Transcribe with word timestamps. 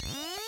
Mm-hmm. 0.00 0.47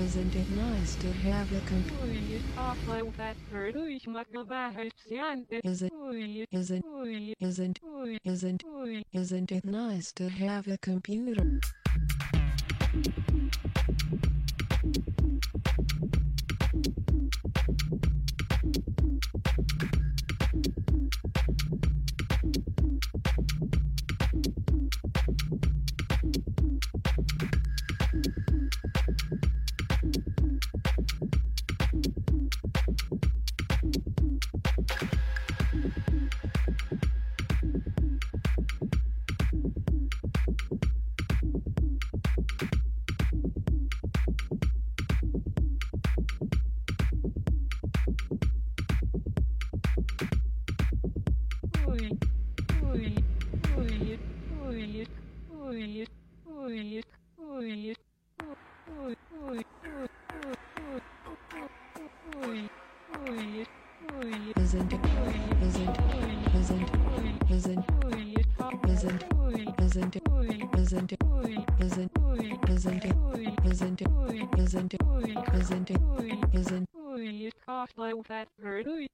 Isn't 0.00 0.34
it 0.36 0.50
nice 0.50 0.94
to 0.96 1.12
have 1.12 1.50
a 1.52 1.60
computer? 1.60 2.44
Is 5.64 5.82
it, 5.82 5.92
isn't, 6.52 6.84
isn't, 7.40 7.78
isn't, 8.24 8.64
isn't 9.14 9.52
it 9.52 9.64
nice 9.64 10.12
to 10.12 10.28
have 10.28 10.68
a 10.68 10.76
computer? 10.78 11.60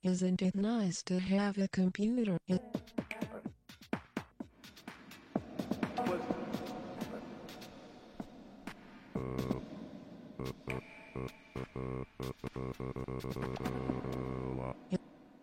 Isn't 0.03 0.43
it 0.43 0.55
nice 0.55 1.03
to 1.03 1.19
have 1.19 1.59
a 1.59 1.69
computer? 1.69 2.39
It, 2.49 2.63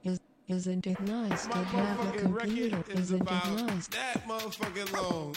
is, 0.04 0.20
isn't 0.48 0.88
it 0.88 1.00
nice 1.02 1.46
to 1.48 1.56
My 1.58 1.64
have 1.64 2.16
a 2.16 2.20
computer? 2.20 2.84
is 2.90 3.00
Isn't 3.00 3.16
it 3.18 3.22
about 3.22 3.68
nice? 3.68 3.88
that 3.88 4.26
motherfucking 4.28 4.94
long. 4.94 5.36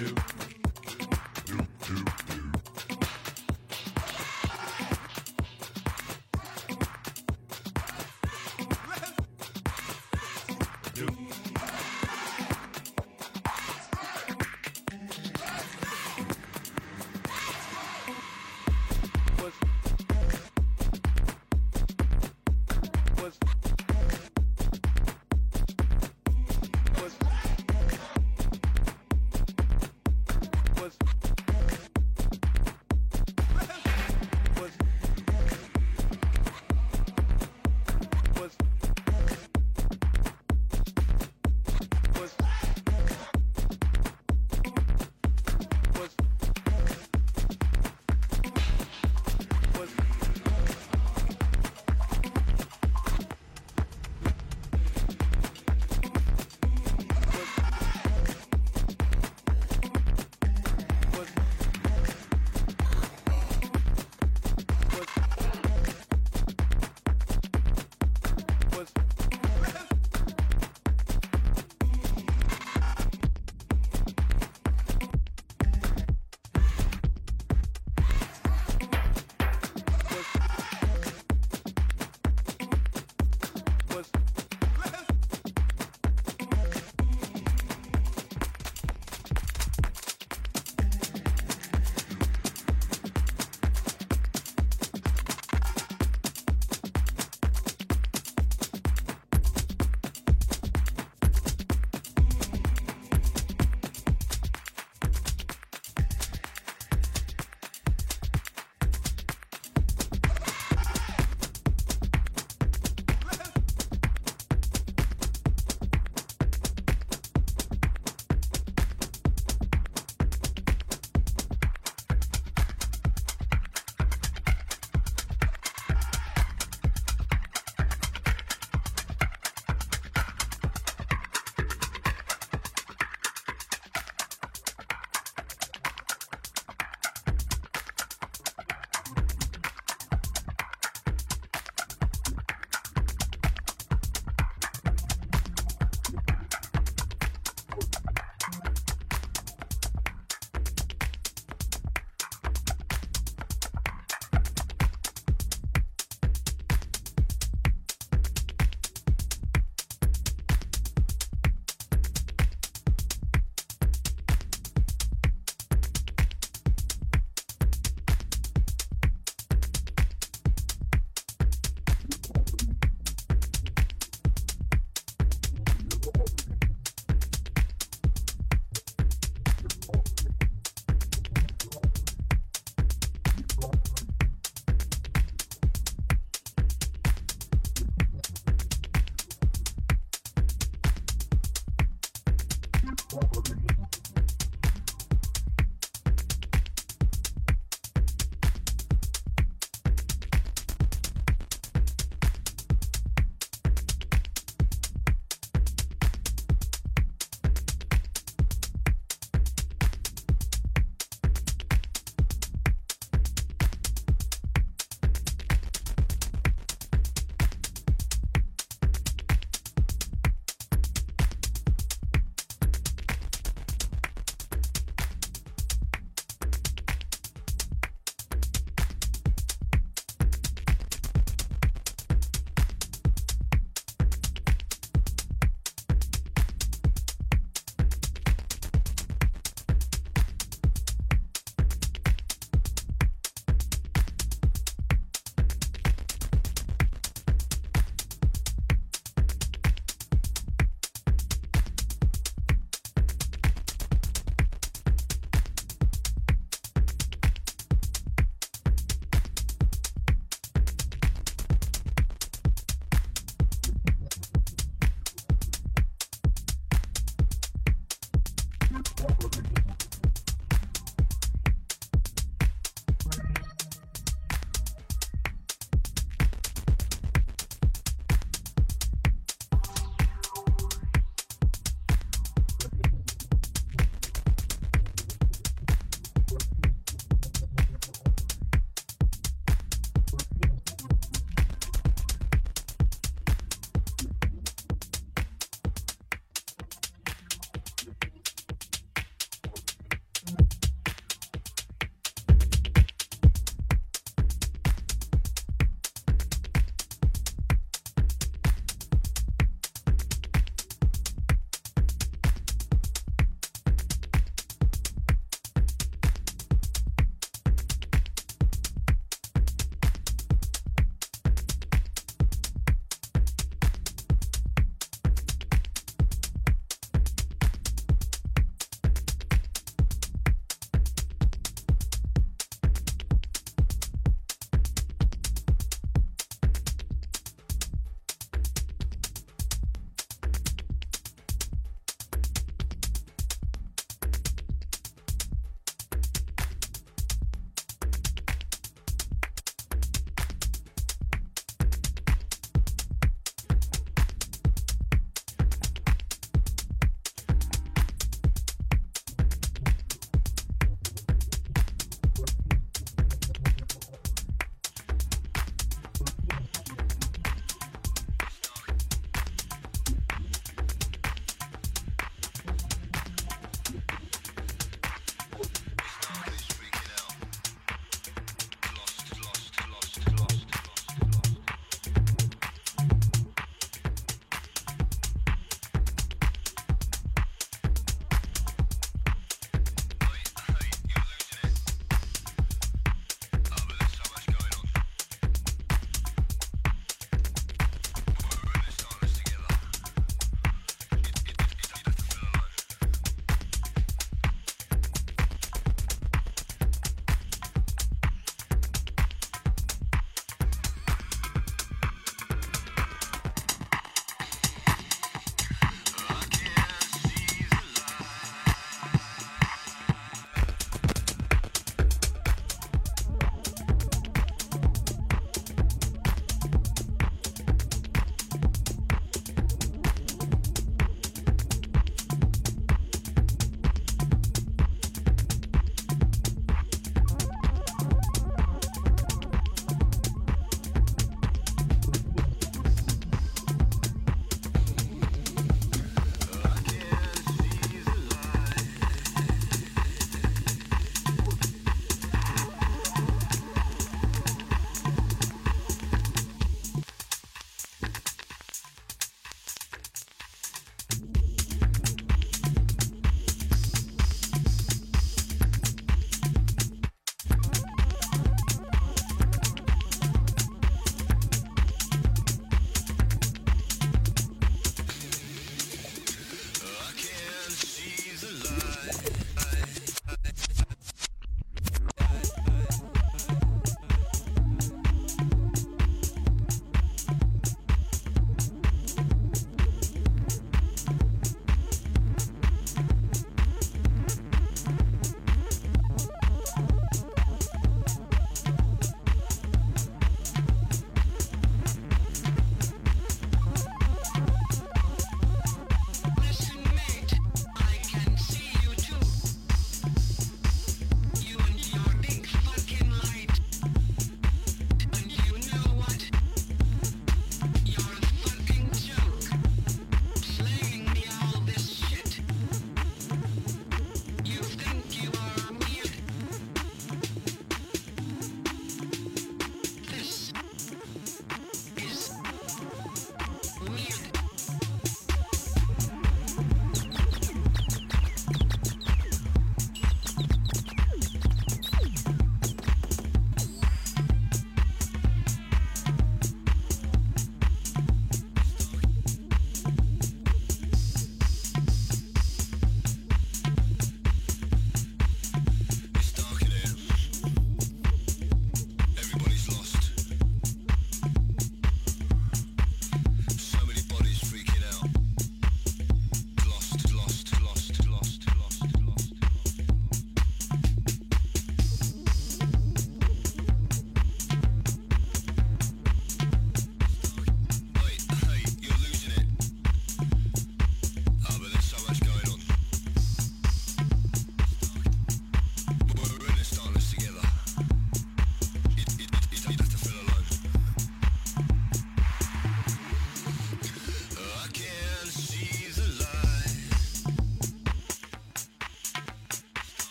two. 0.00 0.39